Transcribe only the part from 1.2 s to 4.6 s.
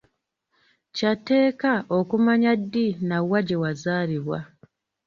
tteeka okumanya ddi na wa gye wazaalibwa.